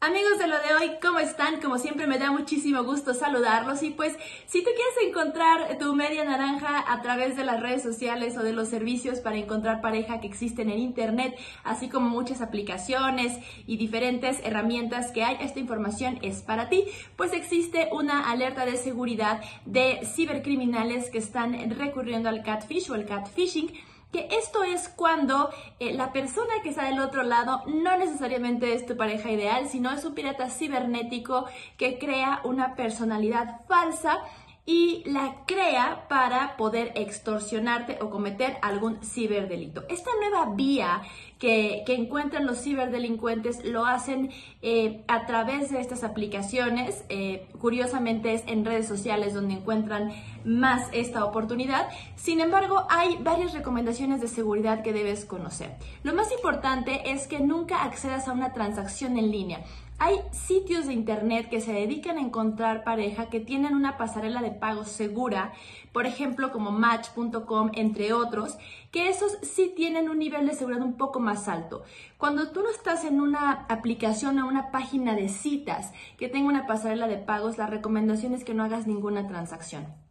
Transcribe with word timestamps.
Amigos 0.00 0.38
de 0.38 0.46
lo 0.46 0.54
de 0.60 0.74
hoy, 0.76 0.92
¿cómo 1.02 1.18
están? 1.18 1.60
Como 1.60 1.76
siempre 1.76 2.06
me 2.06 2.20
da 2.20 2.30
muchísimo 2.30 2.84
gusto 2.84 3.14
saludarlos 3.14 3.82
y 3.82 3.90
pues 3.90 4.16
si 4.46 4.62
tú 4.62 4.70
quieres 4.70 5.08
encontrar 5.08 5.76
tu 5.78 5.92
media 5.92 6.24
naranja 6.24 6.84
a 6.86 7.02
través 7.02 7.34
de 7.36 7.42
las 7.42 7.60
redes 7.60 7.82
sociales 7.82 8.36
o 8.36 8.44
de 8.44 8.52
los 8.52 8.68
servicios 8.68 9.18
para 9.18 9.38
encontrar 9.38 9.80
pareja 9.80 10.20
que 10.20 10.28
existen 10.28 10.70
en 10.70 10.78
internet, 10.78 11.36
así 11.64 11.88
como 11.88 12.10
muchas 12.10 12.42
aplicaciones 12.42 13.38
y 13.66 13.76
diferentes 13.76 14.38
herramientas 14.44 15.10
que 15.10 15.24
hay, 15.24 15.36
esta 15.40 15.58
información 15.58 16.20
es 16.22 16.42
para 16.42 16.68
ti, 16.68 16.84
pues 17.16 17.32
existe 17.32 17.88
una 17.90 18.30
alerta 18.30 18.66
de 18.66 18.76
seguridad 18.76 19.40
de 19.66 20.06
cibercriminales 20.06 21.10
que 21.10 21.18
están 21.18 21.76
recurriendo 21.76 22.28
al 22.28 22.44
catfish 22.44 22.88
o 22.88 22.94
el 22.94 23.04
catfishing 23.04 23.72
que 24.12 24.28
esto 24.30 24.62
es 24.64 24.88
cuando 24.88 25.50
eh, 25.80 25.92
la 25.92 26.12
persona 26.12 26.52
que 26.62 26.70
está 26.70 26.84
del 26.84 27.00
otro 27.00 27.22
lado 27.22 27.62
no 27.66 27.96
necesariamente 27.98 28.72
es 28.72 28.86
tu 28.86 28.96
pareja 28.96 29.30
ideal, 29.30 29.68
sino 29.68 29.90
es 29.90 30.04
un 30.04 30.14
pirata 30.14 30.48
cibernético 30.48 31.46
que 31.76 31.98
crea 31.98 32.40
una 32.44 32.74
personalidad 32.74 33.60
falsa 33.66 34.20
y 34.68 35.02
la 35.06 35.46
crea 35.46 36.04
para 36.10 36.58
poder 36.58 36.92
extorsionarte 36.94 37.96
o 38.02 38.10
cometer 38.10 38.58
algún 38.60 39.02
ciberdelito. 39.02 39.84
Esta 39.88 40.10
nueva 40.20 40.54
vía 40.54 41.00
que, 41.38 41.84
encuentran 41.86 42.44
los 42.44 42.62
ciberdelincuentes 42.62 43.64
lo 43.64 43.86
hacen 43.86 44.30
eh, 44.60 45.04
a 45.08 45.24
través 45.24 45.70
de 45.70 45.80
estas 45.80 46.04
aplicaciones. 46.04 47.02
Eh, 47.08 47.48
curiosamente 47.58 48.34
es 48.34 48.42
en 48.46 48.66
redes 48.66 48.86
sociales 48.86 49.32
donde 49.32 49.54
encuentran 49.54 50.12
más 50.44 50.86
esta 50.92 51.24
oportunidad. 51.24 51.88
Sin 52.16 52.42
embargo, 52.42 52.86
hay 52.90 53.16
varias 53.22 53.54
recomendaciones 53.54 54.20
de 54.20 54.28
seguridad 54.28 54.82
que 54.82 54.92
debes 54.92 55.24
conocer. 55.24 55.76
Lo 56.02 56.12
más 56.12 56.30
importante 56.30 57.10
es 57.10 57.26
que 57.26 57.40
nunca 57.40 57.84
accedas 57.84 58.28
a 58.28 58.32
una 58.32 58.52
transacción 58.52 59.16
en 59.16 59.30
línea. 59.30 59.64
Hay 60.00 60.20
sitios 60.30 60.86
de 60.86 60.92
internet 60.92 61.48
que 61.50 61.60
se 61.60 61.72
dedican 61.72 62.18
a 62.18 62.20
encontrar 62.20 62.84
pareja 62.84 63.28
que 63.30 63.40
tienen 63.40 63.74
una 63.74 63.96
pasarela 63.96 64.40
de 64.42 64.52
pago 64.52 64.84
segura, 64.84 65.52
por 65.92 66.06
ejemplo 66.06 66.52
como 66.52 66.70
match.com, 66.70 67.72
entre 67.74 68.12
otros, 68.12 68.56
que 68.92 69.08
esos 69.08 69.36
sí 69.42 69.72
tienen 69.74 70.08
un 70.08 70.20
nivel 70.20 70.46
de 70.46 70.54
seguridad 70.54 70.84
un 70.84 70.96
poco 70.96 71.18
más 71.18 71.48
alto. 71.48 71.82
Cuando 72.16 72.52
tú 72.52 72.62
no 72.62 72.70
estás 72.70 73.04
en 73.04 73.20
una 73.20 73.66
aplicación 73.68 74.38
o 74.38 74.46
una 74.46 74.70
página 74.70 75.16
de 75.16 75.28
citas 75.28 75.92
que 76.16 76.28
tenga 76.28 76.48
una 76.48 76.68
pasarela 76.68 77.08
de 77.08 77.16
pagos, 77.16 77.58
la 77.58 77.66
recomendación 77.66 78.34
es 78.34 78.44
que 78.44 78.54
no 78.54 78.62
hagas 78.62 78.86
ninguna 78.86 79.26
transacción. 79.26 80.07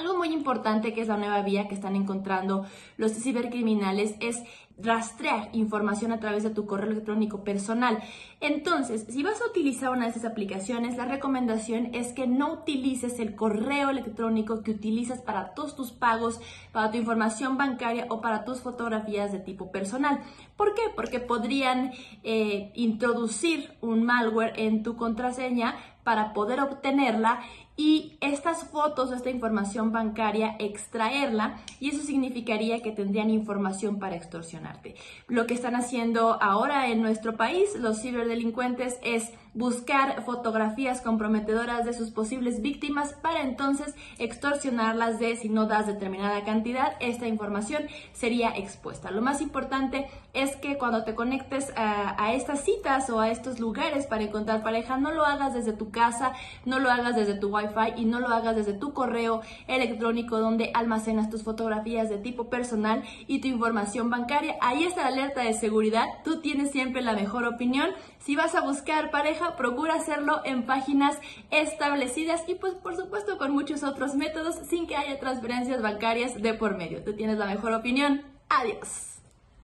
Algo 0.00 0.16
muy 0.16 0.32
importante 0.32 0.94
que 0.94 1.02
es 1.02 1.08
la 1.08 1.18
nueva 1.18 1.42
vía 1.42 1.68
que 1.68 1.74
están 1.74 1.94
encontrando 1.94 2.64
los 2.96 3.12
cibercriminales 3.12 4.14
es 4.20 4.42
rastrear 4.78 5.50
información 5.52 6.10
a 6.10 6.20
través 6.20 6.42
de 6.42 6.48
tu 6.48 6.64
correo 6.64 6.90
electrónico 6.90 7.44
personal. 7.44 7.98
Entonces, 8.40 9.04
si 9.10 9.22
vas 9.22 9.42
a 9.42 9.46
utilizar 9.50 9.90
una 9.90 10.04
de 10.04 10.12
esas 10.12 10.24
aplicaciones, 10.24 10.96
la 10.96 11.04
recomendación 11.04 11.94
es 11.94 12.14
que 12.14 12.26
no 12.26 12.50
utilices 12.50 13.20
el 13.20 13.34
correo 13.34 13.90
electrónico 13.90 14.62
que 14.62 14.70
utilizas 14.70 15.20
para 15.20 15.52
todos 15.52 15.76
tus 15.76 15.92
pagos, 15.92 16.40
para 16.72 16.90
tu 16.90 16.96
información 16.96 17.58
bancaria 17.58 18.06
o 18.08 18.22
para 18.22 18.46
tus 18.46 18.60
fotografías 18.60 19.32
de 19.32 19.38
tipo 19.40 19.70
personal. 19.70 20.20
¿Por 20.56 20.72
qué? 20.74 20.84
Porque 20.96 21.20
podrían 21.20 21.92
eh, 22.22 22.72
introducir 22.74 23.76
un 23.82 24.04
malware 24.04 24.54
en 24.56 24.82
tu 24.82 24.96
contraseña 24.96 25.76
para 26.04 26.32
poder 26.32 26.60
obtenerla 26.60 27.40
y 27.80 28.18
estas 28.20 28.64
fotos 28.64 29.10
esta 29.10 29.30
información 29.30 29.90
bancaria 29.90 30.54
extraerla 30.58 31.56
y 31.80 31.88
eso 31.88 32.02
significaría 32.02 32.82
que 32.82 32.92
tendrían 32.92 33.30
información 33.30 33.98
para 33.98 34.16
extorsionarte. 34.16 34.96
Lo 35.28 35.46
que 35.46 35.54
están 35.54 35.74
haciendo 35.74 36.36
ahora 36.42 36.88
en 36.88 37.00
nuestro 37.00 37.38
país 37.38 37.74
los 37.76 38.02
ciberdelincuentes 38.02 38.98
es 39.02 39.32
buscar 39.54 40.22
fotografías 40.24 41.00
comprometedoras 41.00 41.84
de 41.84 41.92
sus 41.92 42.10
posibles 42.10 42.62
víctimas 42.62 43.14
para 43.14 43.42
entonces 43.42 43.94
extorsionarlas 44.18 45.18
de 45.18 45.36
si 45.36 45.48
no 45.48 45.66
das 45.66 45.86
determinada 45.86 46.44
cantidad, 46.44 46.96
esta 47.00 47.26
información 47.26 47.84
sería 48.12 48.50
expuesta. 48.50 49.10
Lo 49.10 49.22
más 49.22 49.40
importante 49.40 50.06
es 50.32 50.56
que 50.56 50.78
cuando 50.78 51.04
te 51.04 51.14
conectes 51.14 51.72
a, 51.76 52.32
estas 52.32 52.64
citas 52.64 53.10
o 53.10 53.20
a 53.20 53.30
estos 53.30 53.58
lugares 53.58 54.06
para 54.06 54.22
encontrar 54.22 54.62
pareja, 54.62 54.96
no 54.96 55.10
lo 55.10 55.24
hagas 55.24 55.54
desde 55.54 55.72
tu 55.72 55.90
casa, 55.90 56.32
no 56.64 56.78
lo 56.78 56.90
hagas 56.90 57.16
desde 57.16 57.34
tu 57.34 57.54
wifi 57.54 57.94
y 57.96 58.04
no 58.04 58.20
lo 58.20 58.28
hagas 58.28 58.54
desde 58.54 58.72
tu 58.72 58.92
correo 58.92 59.40
electrónico 59.66 60.38
donde 60.38 60.70
almacenas 60.74 61.30
tus 61.30 61.42
fotografías 61.42 62.08
de 62.08 62.18
tipo 62.18 62.48
personal 62.48 63.02
y 63.26 63.40
tu 63.40 63.48
información 63.48 64.10
bancaria. 64.10 64.56
Ahí 64.60 64.84
está 64.84 65.02
la 65.02 65.08
alerta 65.08 65.42
de 65.42 65.54
seguridad. 65.54 66.06
Tú 66.24 66.40
tienes 66.40 66.70
siempre 66.70 67.02
la 67.02 67.14
mejor 67.14 67.44
opinión. 67.44 67.90
Si 68.20 68.36
vas 68.36 68.54
a 68.54 68.60
buscar 68.60 69.10
procura 69.56 69.94
hacerlo 69.94 70.40
en 70.44 70.66
páginas 70.66 71.18
establecidas 71.50 72.42
y 72.48 72.54
pues 72.54 72.74
por 72.74 72.96
supuesto 72.96 73.38
con 73.38 73.52
muchos 73.52 73.82
otros 73.82 74.14
métodos 74.14 74.56
sin 74.68 74.86
que 74.86 74.96
haya 74.96 75.18
transferencias 75.18 75.82
bancarias 75.82 76.40
de 76.40 76.54
por 76.54 76.76
medio. 76.76 77.02
Tú 77.02 77.14
tienes 77.14 77.38
la 77.38 77.46
mejor 77.46 77.72
opinión. 77.72 78.22
Adiós. 78.48 79.19